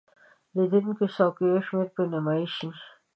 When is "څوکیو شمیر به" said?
1.15-2.01